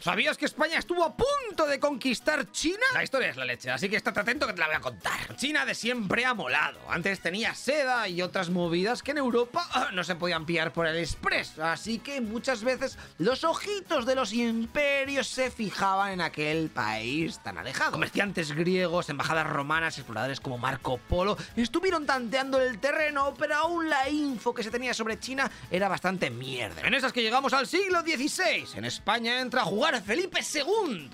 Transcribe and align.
¿Sabías 0.00 0.36
que 0.36 0.44
España 0.44 0.76
estuvo 0.78 1.04
a 1.04 1.16
punto 1.16 1.66
de 1.66 1.78
conquistar 1.78 2.50
China? 2.50 2.82
La 2.94 3.04
historia 3.04 3.28
es 3.28 3.36
la 3.36 3.44
leche, 3.44 3.70
así 3.70 3.88
que 3.88 3.94
estate 3.94 4.18
atento 4.20 4.44
que 4.44 4.52
te 4.52 4.58
la 4.58 4.66
voy 4.66 4.74
a 4.74 4.80
contar. 4.80 5.36
China 5.36 5.64
de 5.64 5.74
siempre 5.74 6.24
ha 6.24 6.34
molado. 6.34 6.80
Antes 6.88 7.20
tenía 7.20 7.54
seda 7.54 8.08
y 8.08 8.20
otras 8.20 8.50
movidas 8.50 9.04
que 9.04 9.12
en 9.12 9.18
Europa 9.18 9.66
ah, 9.72 9.90
no 9.92 10.02
se 10.02 10.16
podían 10.16 10.46
pillar 10.46 10.72
por 10.72 10.88
el 10.88 10.98
express. 10.98 11.60
Así 11.60 12.00
que 12.00 12.20
muchas 12.20 12.64
veces 12.64 12.98
los 13.18 13.44
ojitos 13.44 14.04
de 14.04 14.16
los 14.16 14.32
imperios 14.32 15.28
se 15.28 15.52
fijaban 15.52 16.14
en 16.14 16.20
aquel 16.22 16.70
país 16.70 17.38
tan 17.38 17.56
alejado. 17.56 17.92
Comerciantes 17.92 18.50
griegos, 18.50 19.08
embajadas 19.10 19.46
romanas, 19.46 19.96
exploradores 19.96 20.40
como 20.40 20.58
Marco 20.58 20.98
Polo 20.98 21.36
estuvieron 21.54 22.04
tanteando 22.04 22.60
el 22.60 22.80
terreno, 22.80 23.32
pero 23.38 23.54
aún 23.54 23.88
la 23.88 24.08
info 24.10 24.52
que 24.52 24.64
se 24.64 24.72
tenía 24.72 24.92
sobre 24.92 25.20
China 25.20 25.48
era 25.70 25.88
bastante 25.88 26.30
mierda. 26.30 26.82
En 26.82 26.94
esas 26.94 27.12
que 27.12 27.22
llegamos 27.22 27.52
al 27.52 27.68
siglo 27.68 28.00
XVI, 28.00 28.76
en 28.76 28.84
España 28.86 29.40
entra 29.40 29.62
a 29.62 29.64
jugar 29.64 29.83
Felipe 29.92 30.40
II. 30.40 31.10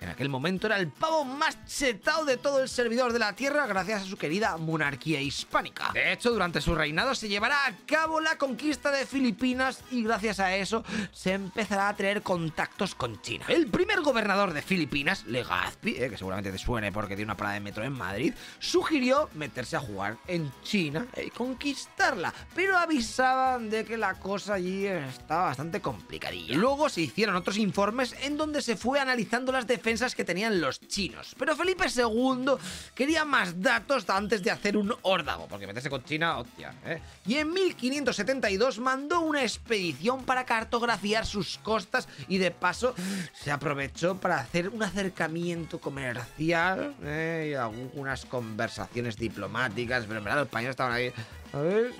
En 0.00 0.08
aquel 0.08 0.28
momento 0.28 0.66
era 0.66 0.76
el 0.76 0.88
pavo 0.88 1.24
más 1.24 1.56
chetado 1.66 2.24
de 2.24 2.36
todo 2.36 2.62
el 2.62 2.68
servidor 2.68 3.12
de 3.12 3.18
la 3.18 3.34
tierra 3.34 3.66
gracias 3.66 4.02
a 4.02 4.04
su 4.04 4.16
querida 4.16 4.56
monarquía 4.58 5.20
hispánica. 5.20 5.90
De 5.94 6.12
hecho, 6.12 6.30
durante 6.30 6.60
su 6.60 6.74
reinado 6.74 7.14
se 7.14 7.28
llevará 7.28 7.66
a 7.66 7.72
cabo 7.86 8.20
la 8.20 8.36
conquista 8.36 8.90
de 8.90 9.06
Filipinas 9.06 9.82
y 9.90 10.02
gracias 10.02 10.38
a 10.38 10.54
eso 10.54 10.84
se 11.12 11.32
empezará 11.32 11.88
a 11.88 11.96
tener 11.96 12.22
contactos 12.22 12.94
con 12.94 13.20
China. 13.22 13.46
El 13.48 13.68
primer 13.68 14.02
gobernador 14.02 14.52
de 14.52 14.62
Filipinas, 14.62 15.24
Legazpi, 15.26 15.96
eh, 15.96 16.10
que 16.10 16.18
seguramente 16.18 16.52
te 16.52 16.58
suene 16.58 16.92
porque 16.92 17.16
tiene 17.16 17.30
una 17.30 17.36
parada 17.36 17.54
de 17.54 17.60
metro 17.60 17.84
en 17.84 17.92
Madrid, 17.92 18.34
sugirió 18.58 19.30
meterse 19.34 19.76
a 19.76 19.80
jugar 19.80 20.18
en 20.26 20.52
China 20.62 21.06
y 21.16 21.30
conquistarla, 21.30 22.34
pero 22.54 22.76
avisaban 22.76 23.70
de 23.70 23.84
que 23.84 23.96
la 23.96 24.14
cosa 24.14 24.54
allí 24.54 24.86
estaba 24.86 25.46
bastante 25.46 25.80
complicadilla. 25.80 26.54
Luego 26.54 26.88
se 26.88 27.00
hicieron 27.00 27.36
otros 27.36 27.56
informes 27.56 28.09
en 28.22 28.36
donde 28.36 28.62
se 28.62 28.76
fue 28.76 29.00
analizando 29.00 29.52
las 29.52 29.66
defensas 29.66 30.14
que 30.14 30.24
tenían 30.24 30.60
los 30.60 30.80
chinos. 30.80 31.34
Pero 31.38 31.56
Felipe 31.56 31.86
II 31.94 32.52
quería 32.94 33.24
más 33.24 33.60
datos 33.60 34.08
antes 34.08 34.42
de 34.42 34.50
hacer 34.50 34.76
un 34.76 34.94
órdago, 35.02 35.46
porque 35.48 35.66
meterse 35.66 35.90
con 35.90 36.04
China, 36.04 36.38
hostia, 36.38 36.74
¿eh? 36.84 37.00
Y 37.26 37.36
en 37.36 37.52
1572 37.52 38.78
mandó 38.78 39.20
una 39.20 39.42
expedición 39.42 40.24
para 40.24 40.44
cartografiar 40.44 41.26
sus 41.26 41.58
costas 41.58 42.08
y 42.28 42.38
de 42.38 42.50
paso 42.50 42.94
se 43.34 43.50
aprovechó 43.50 44.16
para 44.16 44.38
hacer 44.38 44.68
un 44.68 44.82
acercamiento 44.82 45.80
comercial 45.80 46.94
¿eh? 47.02 47.50
y 47.52 47.54
algunas 47.54 48.24
conversaciones 48.26 49.16
diplomáticas, 49.16 50.04
pero 50.06 50.18
en 50.18 50.24
verdad 50.24 50.38
los 50.40 50.46
españoles 50.46 50.70
estaban 50.70 50.92
ahí. 50.92 51.12
A 51.52 51.58
ver, 51.58 51.92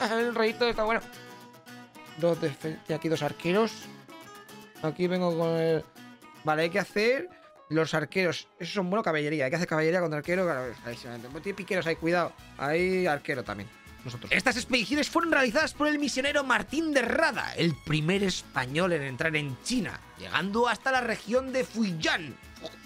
el 0.12 0.34
reyito 0.34 0.68
está 0.68 0.84
bueno 0.84 1.00
dos 2.18 2.38
y 2.88 2.92
aquí 2.92 3.08
dos 3.08 3.22
arqueros. 3.22 3.72
Aquí 4.82 5.06
vengo 5.06 5.36
con 5.36 5.50
el... 5.50 5.84
Vale, 6.44 6.62
hay 6.62 6.70
que 6.70 6.78
hacer 6.78 7.28
los 7.68 7.94
arqueros. 7.94 8.48
Esos 8.58 8.74
son 8.74 8.90
buena 8.90 9.02
caballería. 9.02 9.44
Hay 9.44 9.50
que 9.50 9.56
hacer 9.56 9.68
caballería 9.68 10.00
contra 10.00 10.18
arquero. 10.18 10.44
Claro, 10.44 10.72
tiene 11.42 11.56
piqueros 11.56 11.86
ahí, 11.86 11.96
cuidado. 11.96 12.32
Hay 12.58 13.06
arquero 13.06 13.44
también. 13.44 13.68
Nosotros. 14.04 14.32
Estas 14.32 14.56
expediciones 14.56 15.10
fueron 15.10 15.30
realizadas 15.30 15.74
por 15.74 15.86
el 15.86 15.98
misionero 15.98 16.42
Martín 16.42 16.94
de 16.94 17.02
Rada, 17.02 17.52
el 17.54 17.74
primer 17.84 18.22
español 18.22 18.94
en 18.94 19.02
entrar 19.02 19.36
en 19.36 19.62
China, 19.62 20.00
llegando 20.18 20.68
hasta 20.68 20.90
la 20.90 21.02
región 21.02 21.52
de 21.52 21.64
Fujian, 21.64 22.34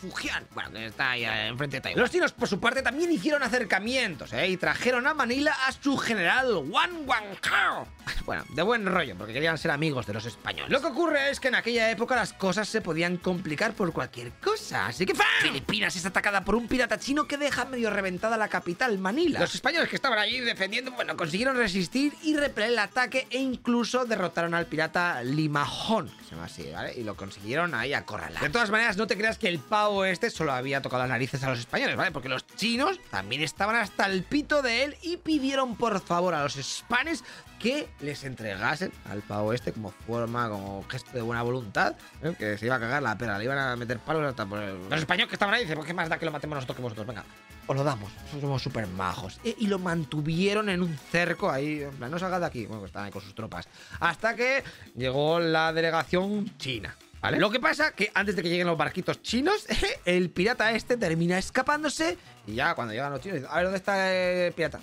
Fujian, 0.00 0.46
bueno, 0.54 0.70
que 0.70 0.86
está 0.86 1.12
ahí 1.12 1.24
eh, 1.24 1.48
enfrente 1.48 1.76
de 1.76 1.80
Taiwán. 1.80 2.00
Los 2.00 2.10
chinos, 2.10 2.32
por 2.32 2.48
su 2.48 2.60
parte, 2.60 2.82
también 2.82 3.10
hicieron 3.10 3.42
acercamientos 3.42 4.32
¿eh? 4.32 4.48
y 4.48 4.56
trajeron 4.56 5.06
a 5.06 5.14
Manila 5.14 5.56
a 5.66 5.72
su 5.72 5.96
general 5.96 6.54
Wang 6.68 7.06
Wangkao. 7.06 7.88
Bueno, 8.24 8.42
de 8.48 8.62
buen 8.62 8.86
rollo, 8.86 9.16
porque 9.18 9.34
querían 9.34 9.58
ser 9.58 9.70
amigos 9.70 10.06
de 10.06 10.14
los 10.14 10.24
españoles. 10.24 10.70
Lo 10.70 10.80
que 10.80 10.86
ocurre 10.86 11.30
es 11.30 11.40
que 11.40 11.48
en 11.48 11.56
aquella 11.56 11.90
época 11.90 12.16
las 12.16 12.32
cosas 12.32 12.66
se 12.66 12.80
podían 12.80 13.18
complicar 13.18 13.74
por 13.74 13.92
cualquier 13.92 14.32
cosa, 14.32 14.86
así 14.86 15.04
que 15.04 15.14
¡fam! 15.14 15.26
Filipinas 15.42 15.94
es 15.94 16.06
atacada 16.06 16.42
por 16.42 16.54
un 16.54 16.66
pirata 16.66 16.98
chino 16.98 17.26
que 17.26 17.36
deja 17.36 17.66
medio 17.66 17.90
reventada 17.90 18.38
la 18.38 18.48
capital, 18.48 18.98
Manila. 18.98 19.40
Los 19.40 19.54
españoles 19.54 19.90
que 19.90 19.96
estaban 19.96 20.18
allí 20.18 20.40
defendiendo, 20.40 20.92
bueno, 20.92 21.18
consiguieron 21.18 21.56
resistir 21.56 22.14
y 22.22 22.34
repeler 22.34 22.70
el 22.70 22.78
ataque 22.78 23.26
e 23.30 23.38
incluso 23.38 24.06
derrotaron 24.06 24.54
al 24.54 24.66
pirata 24.66 25.22
Limajón, 25.22 26.08
que 26.08 26.24
se 26.24 26.30
llama 26.30 26.44
así, 26.44 26.70
¿vale? 26.72 26.94
Y 26.96 27.04
lo 27.04 27.16
consiguieron 27.16 27.74
ahí 27.74 27.92
acorralar. 27.92 28.42
De 28.42 28.48
todas 28.48 28.70
maneras, 28.70 28.96
no 28.96 29.06
te 29.06 29.16
creas 29.18 29.36
que 29.36 29.48
el 29.48 29.58
pavo 29.64 30.04
este 30.04 30.30
solo 30.30 30.52
había 30.52 30.80
tocado 30.80 31.02
las 31.02 31.10
narices 31.10 31.42
a 31.42 31.50
los 31.50 31.58
españoles, 31.58 31.96
¿vale? 31.96 32.12
Porque 32.12 32.28
los 32.28 32.46
chinos 32.46 33.00
también 33.10 33.42
estaban 33.42 33.76
hasta 33.76 34.06
el 34.06 34.22
pito 34.22 34.62
de 34.62 34.84
él 34.84 34.96
y 35.02 35.16
pidieron 35.16 35.76
por 35.76 36.00
favor 36.00 36.34
a 36.34 36.42
los 36.42 36.56
hispanes 36.56 37.24
que 37.58 37.88
les 38.00 38.24
entregasen 38.24 38.92
al 39.10 39.22
pavo 39.22 39.52
este 39.52 39.72
como 39.72 39.90
forma, 39.90 40.48
como 40.48 40.84
gesto 40.88 41.10
de 41.12 41.22
buena 41.22 41.42
voluntad, 41.42 41.96
¿eh? 42.22 42.34
que 42.38 42.58
se 42.58 42.66
iba 42.66 42.76
a 42.76 42.80
cagar 42.80 43.02
la 43.02 43.16
pera, 43.16 43.38
le 43.38 43.44
iban 43.44 43.58
a 43.58 43.74
meter 43.76 43.98
palos 43.98 44.22
hasta. 44.22 44.44
Los 44.44 45.00
españoles 45.00 45.28
que 45.28 45.34
estaban 45.34 45.54
ahí 45.54 45.62
dicen, 45.62 45.76
pues 45.76 45.86
qué 45.86 45.94
más 45.94 46.08
da 46.08 46.18
que 46.18 46.26
lo 46.26 46.32
matemos 46.32 46.56
nosotros 46.56 46.76
que 46.76 46.82
vosotros, 46.82 47.06
venga, 47.06 47.24
os 47.66 47.76
lo 47.76 47.82
damos, 47.82 48.12
somos 48.38 48.62
súper 48.62 48.86
majos. 48.86 49.40
E, 49.44 49.54
y 49.58 49.66
lo 49.66 49.78
mantuvieron 49.78 50.68
en 50.68 50.82
un 50.82 50.96
cerco 51.10 51.50
ahí, 51.50 51.82
en 51.82 51.96
plan, 51.96 52.10
no 52.10 52.18
salgas 52.18 52.40
de 52.40 52.46
aquí, 52.46 52.66
bueno, 52.66 52.80
pues 52.80 52.90
estaban 52.90 53.06
ahí 53.06 53.12
con 53.12 53.22
sus 53.22 53.34
tropas, 53.34 53.66
hasta 54.00 54.34
que 54.34 54.62
llegó 54.94 55.40
la 55.40 55.72
delegación 55.72 56.56
china. 56.58 56.94
Lo 57.32 57.50
que 57.50 57.60
pasa 57.60 57.92
que 57.92 58.10
antes 58.14 58.36
de 58.36 58.42
que 58.42 58.48
lleguen 58.48 58.66
los 58.66 58.76
barquitos 58.76 59.22
chinos, 59.22 59.66
el 60.04 60.30
pirata 60.30 60.72
este 60.72 60.96
termina 60.96 61.38
escapándose 61.38 62.18
y 62.46 62.54
ya 62.54 62.74
cuando 62.74 62.92
llegan 62.92 63.12
los 63.12 63.20
chinos, 63.20 63.42
a 63.48 63.56
ver 63.56 63.64
dónde 63.64 63.78
está 63.78 64.12
el 64.12 64.52
pirata. 64.52 64.80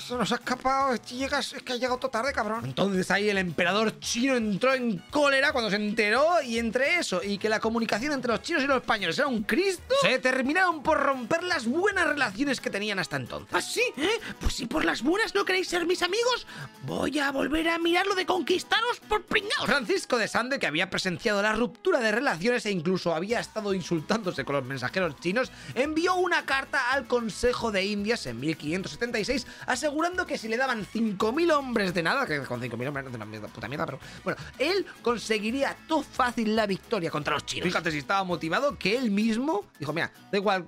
Se 0.00 0.14
nos 0.14 0.32
ha 0.32 0.36
escapado, 0.36 0.94
es 0.94 1.00
que, 1.00 1.16
llegas, 1.16 1.52
es 1.52 1.62
que 1.62 1.74
ha 1.74 1.76
llegado 1.76 1.98
todo 1.98 2.10
tarde, 2.10 2.32
cabrón. 2.32 2.64
Entonces 2.64 3.10
ahí 3.10 3.28
el 3.28 3.36
emperador 3.36 4.00
chino 4.00 4.34
entró 4.34 4.72
en 4.72 4.98
cólera 5.10 5.52
cuando 5.52 5.70
se 5.70 5.76
enteró 5.76 6.42
y 6.42 6.58
entre 6.58 6.98
eso 6.98 7.20
y 7.22 7.36
que 7.36 7.48
la 7.48 7.60
comunicación 7.60 8.12
entre 8.12 8.32
los 8.32 8.42
chinos 8.42 8.64
y 8.64 8.66
los 8.66 8.78
españoles 8.78 9.18
era 9.18 9.28
un 9.28 9.42
Cristo, 9.42 9.94
se 10.00 10.18
terminaron 10.18 10.82
por 10.82 10.98
romper 10.98 11.42
las 11.42 11.66
buenas 11.66 12.06
relaciones 12.08 12.60
que 12.60 12.70
tenían 12.70 12.98
hasta 12.98 13.16
entonces. 13.16 13.50
¿Ah, 13.52 13.60
sí? 13.60 13.82
¿Eh? 13.98 14.18
Si 14.56 14.64
por 14.64 14.86
las 14.86 15.02
buenas 15.02 15.34
no 15.34 15.44
queréis 15.44 15.68
ser 15.68 15.84
mis 15.84 16.02
amigos, 16.02 16.46
voy 16.86 17.18
a 17.18 17.30
volver 17.30 17.68
a 17.68 17.78
mirar 17.78 18.06
lo 18.06 18.14
de 18.14 18.24
conquistaros 18.24 19.00
por 19.00 19.22
pringados. 19.22 19.66
Francisco 19.66 20.16
de 20.16 20.28
Sande, 20.28 20.58
que 20.58 20.66
había 20.66 20.88
presenciado 20.88 21.42
la 21.42 21.52
ruptura 21.52 22.00
de 22.00 22.10
relaciones 22.10 22.64
e 22.64 22.70
incluso 22.70 23.14
había 23.14 23.38
estado 23.38 23.74
insultándose 23.74 24.46
con 24.46 24.56
los 24.56 24.64
mensajeros 24.64 25.20
chinos, 25.20 25.52
envió 25.74 26.14
una 26.14 26.46
carta 26.46 26.90
al 26.92 27.06
Consejo 27.06 27.70
de 27.70 27.84
Indias 27.84 28.24
en 28.24 28.40
1576 28.40 29.46
asegurando 29.66 30.26
que 30.26 30.38
si 30.38 30.48
le 30.48 30.56
daban 30.56 30.86
5.000 30.86 31.52
hombres 31.52 31.92
de 31.92 32.02
nada, 32.02 32.26
que 32.26 32.40
con 32.40 32.62
5.000 32.62 32.88
hombres 32.88 33.04
no 33.04 33.10
es 33.10 33.38
una 33.38 33.48
puta 33.48 33.68
mierda, 33.68 33.84
pero 33.84 33.98
bueno, 34.24 34.40
él 34.58 34.86
conseguiría 35.02 35.76
todo 35.86 36.02
fácil 36.02 36.56
la 36.56 36.66
victoria 36.66 37.10
contra 37.10 37.34
los 37.34 37.44
chinos. 37.44 37.66
Fíjate 37.66 37.90
si 37.90 37.98
estaba 37.98 38.24
motivado 38.24 38.78
que 38.78 38.96
él 38.96 39.10
mismo 39.10 39.66
dijo, 39.78 39.92
mira, 39.92 40.10
da 40.32 40.38
igual, 40.38 40.64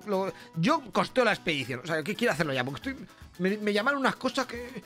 yo 0.56 0.82
costeo 0.92 1.24
la 1.24 1.32
expedición, 1.32 1.80
o 1.82 1.86
sea, 1.86 2.02
¿qué 2.02 2.14
quiero 2.14 2.34
hacerlo 2.34 2.52
ya? 2.52 2.62
Porque 2.62 2.90
estoy, 2.90 3.06
me, 3.38 3.72
llamaron 3.72 4.00
unas 4.00 4.16
cosas 4.16 4.46
que... 4.46 4.82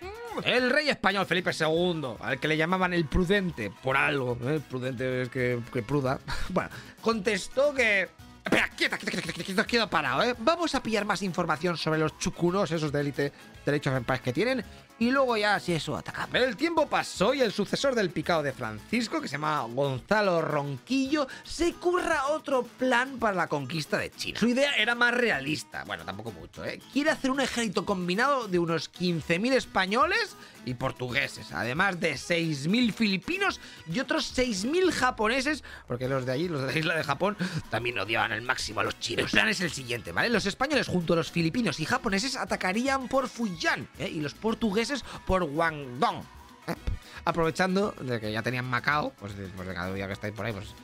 Mm, 0.00 0.40
el 0.44 0.70
rey 0.70 0.88
español 0.88 1.26
Felipe 1.26 1.50
II, 1.58 2.16
al 2.20 2.40
que 2.40 2.48
le 2.48 2.56
llamaban 2.56 2.92
el 2.92 3.06
prudente, 3.06 3.70
por 3.82 3.96
algo, 3.96 4.36
¿eh? 4.44 4.56
el 4.56 4.60
prudente 4.60 5.22
es 5.22 5.28
que, 5.28 5.60
que 5.72 5.82
pruda, 5.82 6.18
bueno, 6.50 6.70
contestó 7.00 7.74
que 7.74 8.08
Espera, 8.44 8.68
quieta, 8.76 8.98
quieta, 8.98 9.22
quieta, 9.22 9.42
quieta, 9.42 9.66
quedo 9.66 9.88
parado, 9.88 10.22
¿eh? 10.22 10.34
Vamos 10.38 10.74
a 10.74 10.82
pillar 10.82 11.06
más 11.06 11.22
información 11.22 11.78
sobre 11.78 11.98
los 11.98 12.18
chucunos, 12.18 12.70
esos 12.70 12.92
de 12.92 13.00
élite 13.00 13.32
derechos 13.64 13.96
en 13.96 14.04
paz 14.04 14.20
que 14.20 14.34
tienen, 14.34 14.62
y 14.98 15.10
luego 15.10 15.36
ya, 15.36 15.58
si 15.58 15.72
eso, 15.72 15.96
atacamos. 15.96 16.34
El 16.36 16.54
tiempo 16.54 16.86
pasó 16.86 17.32
y 17.32 17.40
el 17.40 17.50
sucesor 17.52 17.94
del 17.94 18.10
picado 18.10 18.42
de 18.42 18.52
Francisco, 18.52 19.20
que 19.20 19.28
se 19.28 19.32
llama 19.32 19.62
Gonzalo 19.62 20.42
Ronquillo, 20.42 21.26
se 21.42 21.72
curra 21.72 22.26
otro 22.28 22.62
plan 22.62 23.18
para 23.18 23.34
la 23.34 23.48
conquista 23.48 23.96
de 23.96 24.10
China. 24.10 24.38
Su 24.38 24.48
idea 24.48 24.76
era 24.76 24.94
más 24.94 25.14
realista, 25.14 25.82
bueno, 25.84 26.04
tampoco 26.04 26.30
mucho, 26.30 26.64
¿eh? 26.64 26.78
Quiere 26.92 27.10
hacer 27.10 27.30
un 27.30 27.40
ejército 27.40 27.86
combinado 27.86 28.46
de 28.46 28.58
unos 28.58 28.92
15.000 28.92 29.54
españoles 29.54 30.36
y 30.66 30.74
portugueses, 30.74 31.52
además 31.52 31.98
de 31.98 32.14
6.000 32.14 32.92
filipinos 32.92 33.60
y 33.90 34.00
otros 34.00 34.36
6.000 34.36 34.92
japoneses, 34.92 35.64
porque 35.88 36.08
los 36.08 36.24
de 36.24 36.32
allí, 36.32 36.48
los 36.48 36.60
de 36.60 36.66
la 36.66 36.78
isla 36.78 36.96
de 36.96 37.04
Japón, 37.04 37.36
también 37.70 37.98
odiaban 37.98 38.32
al 38.34 38.42
máximo 38.42 38.80
a 38.80 38.84
los 38.84 38.98
chinos. 38.98 39.26
El 39.26 39.30
plan 39.30 39.48
es 39.48 39.60
el 39.60 39.70
siguiente, 39.70 40.12
¿vale? 40.12 40.28
Los 40.28 40.46
españoles 40.46 40.86
junto 40.86 41.14
a 41.14 41.16
los 41.16 41.30
filipinos 41.30 41.80
y 41.80 41.84
japoneses 41.84 42.36
atacarían 42.36 43.08
por 43.08 43.28
Fujian 43.28 43.88
¿eh? 43.98 44.08
y 44.08 44.20
los 44.20 44.34
portugueses 44.34 45.04
por 45.26 45.44
Guangdong. 45.44 46.22
¿eh? 46.66 46.74
Aprovechando 47.24 47.92
de 47.92 48.20
que 48.20 48.30
ya 48.30 48.42
tenían 48.42 48.66
Macao, 48.66 49.12
pues, 49.18 49.32
pues 49.56 49.68
de 49.68 49.74
cada 49.74 49.94
día 49.94 50.06
que 50.06 50.12
estáis 50.12 50.34
por 50.34 50.44
ahí, 50.44 50.52
pues 50.52 50.74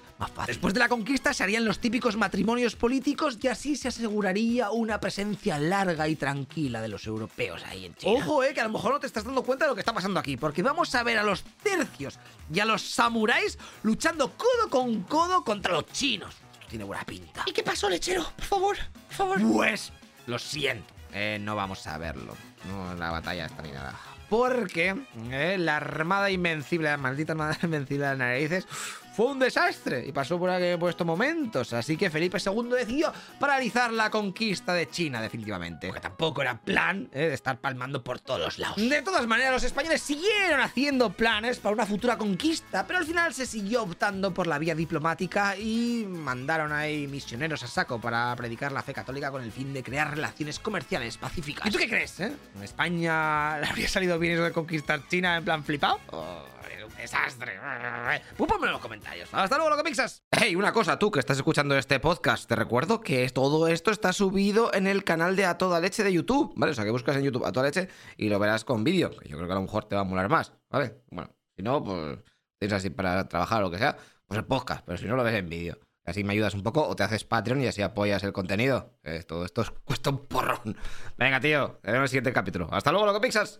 Después 0.46 0.74
de 0.74 0.80
la 0.80 0.88
conquista 0.88 1.32
se 1.32 1.42
harían 1.42 1.64
los 1.64 1.78
típicos 1.78 2.16
matrimonios 2.16 2.76
políticos 2.76 3.38
y 3.40 3.48
así 3.48 3.74
se 3.76 3.88
aseguraría 3.88 4.70
una 4.70 5.00
presencia 5.00 5.58
larga 5.58 6.08
y 6.08 6.16
tranquila 6.16 6.82
de 6.82 6.88
los 6.88 7.06
europeos 7.06 7.64
ahí 7.64 7.86
en 7.86 7.94
China. 7.94 8.12
Ojo, 8.18 8.44
eh, 8.44 8.52
que 8.52 8.60
a 8.60 8.64
lo 8.64 8.70
mejor 8.70 8.92
no 8.92 9.00
te 9.00 9.06
estás 9.06 9.24
dando 9.24 9.42
cuenta 9.42 9.64
de 9.64 9.70
lo 9.70 9.74
que 9.74 9.80
está 9.80 9.94
pasando 9.94 10.20
aquí, 10.20 10.36
porque 10.36 10.62
vamos 10.62 10.94
a 10.94 11.02
ver 11.02 11.18
a 11.18 11.22
los 11.22 11.42
tercios 11.62 12.18
y 12.52 12.60
a 12.60 12.66
los 12.66 12.82
samuráis 12.82 13.58
luchando 13.82 14.32
codo 14.36 14.68
con 14.68 15.02
codo 15.04 15.42
contra 15.42 15.72
los 15.72 15.86
chinos. 15.86 16.34
Tiene 16.70 16.84
buena 16.84 17.04
pinta. 17.04 17.42
¿Y 17.46 17.52
qué 17.52 17.62
pasó, 17.62 17.90
lechero? 17.90 18.24
Por 18.36 18.44
favor, 18.44 18.76
por 19.08 19.16
favor. 19.16 19.38
Pues, 19.52 19.92
lo 20.26 20.38
siento, 20.38 20.94
eh, 21.12 21.38
no 21.40 21.56
vamos 21.56 21.86
a 21.86 21.98
verlo. 21.98 22.36
No, 22.68 22.94
la 22.94 23.10
batalla 23.10 23.46
está 23.46 23.62
ni 23.62 23.72
nada. 23.72 23.94
porque 24.28 24.94
eh, 25.32 25.56
la 25.58 25.76
Armada 25.78 26.30
Invencible, 26.30 26.88
la 26.88 26.96
maldita 26.96 27.32
Armada 27.32 27.58
Invencible 27.62 28.04
de 28.04 28.10
las 28.10 28.18
narices, 28.18 28.66
fue 29.14 29.26
un 29.26 29.38
desastre 29.38 30.04
y 30.06 30.12
pasó 30.12 30.38
por, 30.38 30.50
aquel- 30.50 30.78
por 30.78 30.90
estos 30.90 31.06
momentos. 31.06 31.72
Así 31.72 31.96
que 31.96 32.10
Felipe 32.10 32.38
II 32.44 32.70
decidió 32.70 33.12
paralizar 33.38 33.92
la 33.92 34.10
conquista 34.10 34.72
de 34.72 34.88
China, 34.88 35.20
definitivamente. 35.20 35.88
Porque 35.88 36.00
tampoco 36.00 36.42
era 36.42 36.58
plan 36.58 37.08
eh, 37.12 37.28
de 37.28 37.34
estar 37.34 37.58
palmando 37.58 38.02
por 38.04 38.20
todos 38.20 38.40
los 38.40 38.58
lados. 38.58 38.76
De 38.76 39.02
todas 39.02 39.26
maneras, 39.26 39.52
los 39.52 39.64
españoles 39.64 40.00
siguieron 40.00 40.60
haciendo 40.60 41.10
planes 41.10 41.58
para 41.58 41.74
una 41.74 41.86
futura 41.86 42.16
conquista, 42.16 42.86
pero 42.86 42.98
al 43.00 43.04
final 43.06 43.34
se 43.34 43.46
siguió 43.46 43.82
optando 43.82 44.32
por 44.32 44.46
la 44.46 44.58
vía 44.58 44.74
diplomática 44.74 45.56
y 45.56 46.04
mandaron 46.08 46.72
ahí 46.72 47.06
misioneros 47.06 47.62
a 47.62 47.66
saco 47.66 48.00
para 48.00 48.34
predicar 48.36 48.72
la 48.72 48.82
fe 48.82 48.94
católica 48.94 49.30
con 49.30 49.42
el 49.42 49.52
fin 49.52 49.72
de 49.72 49.82
crear 49.82 50.10
relaciones 50.10 50.58
comerciales 50.58 51.16
pacíficas. 51.18 51.66
¿Y 51.66 51.70
tú 51.70 51.78
qué 51.78 51.88
crees, 51.88 52.20
eh? 52.20 52.32
¿A 52.60 52.64
España 52.64 53.58
le 53.58 53.66
habría 53.66 53.88
salido 53.88 54.18
bien 54.18 54.34
eso 54.34 54.44
de 54.44 54.52
conquistar 54.52 55.06
China 55.08 55.36
en 55.36 55.44
plan 55.44 55.64
flipado? 55.64 56.00
Oh, 56.12 56.44
un 56.86 56.96
desastre. 56.96 57.58
Pues 58.36 58.50
ponme 58.50 58.66
en 58.66 58.72
los 58.72 58.80
comentarios. 58.80 58.99
Hasta 59.32 59.56
luego, 59.56 59.70
lo 59.70 59.76
que 59.76 59.84
pixas. 59.84 60.22
Hey, 60.30 60.56
una 60.56 60.72
cosa, 60.72 60.98
tú 60.98 61.10
que 61.10 61.20
estás 61.20 61.36
escuchando 61.36 61.76
este 61.76 62.00
podcast, 62.00 62.48
te 62.48 62.56
recuerdo 62.56 63.00
que 63.00 63.28
todo 63.30 63.68
esto 63.68 63.90
está 63.90 64.12
subido 64.12 64.72
en 64.74 64.86
el 64.86 65.04
canal 65.04 65.36
de 65.36 65.44
A 65.46 65.58
Toda 65.58 65.80
Leche 65.80 66.04
de 66.04 66.12
YouTube, 66.12 66.52
¿vale? 66.56 66.72
O 66.72 66.74
sea, 66.74 66.84
que 66.84 66.90
buscas 66.90 67.16
en 67.16 67.24
YouTube 67.24 67.44
A 67.44 67.52
Toda 67.52 67.66
Leche 67.66 67.88
y 68.16 68.28
lo 68.28 68.38
verás 68.38 68.64
con 68.64 68.84
vídeo, 68.84 69.10
yo 69.24 69.36
creo 69.36 69.46
que 69.46 69.52
a 69.52 69.56
lo 69.56 69.62
mejor 69.62 69.84
te 69.84 69.94
va 69.94 70.02
a 70.02 70.04
molar 70.04 70.28
más, 70.28 70.52
¿vale? 70.70 71.02
Bueno, 71.10 71.30
si 71.56 71.62
no, 71.62 71.82
pues 71.82 72.18
tienes 72.58 72.76
así 72.76 72.90
para 72.90 73.28
trabajar 73.28 73.62
o 73.62 73.66
lo 73.66 73.70
que 73.70 73.78
sea, 73.78 73.96
pues 74.26 74.38
el 74.38 74.44
podcast, 74.44 74.84
pero 74.84 74.98
si 74.98 75.06
no 75.06 75.16
lo 75.16 75.24
ves 75.24 75.34
en 75.34 75.48
vídeo. 75.48 75.78
Así 76.04 76.24
me 76.24 76.32
ayudas 76.32 76.54
un 76.54 76.62
poco 76.62 76.86
o 76.86 76.96
te 76.96 77.02
haces 77.02 77.24
Patreon 77.24 77.60
y 77.60 77.66
así 77.66 77.82
apoyas 77.82 78.22
el 78.24 78.32
contenido. 78.32 78.98
Eh, 79.02 79.22
todo 79.22 79.44
esto 79.44 79.62
cuesta 79.84 80.10
un 80.10 80.26
porrón. 80.26 80.76
Venga, 81.18 81.40
tío, 81.40 81.78
te 81.82 81.90
en 81.90 81.96
el 81.96 82.08
siguiente 82.08 82.32
capítulo. 82.32 82.68
Hasta 82.72 82.90
luego, 82.90 83.06
lo 83.06 83.14
que 83.14 83.20
pixas. 83.20 83.58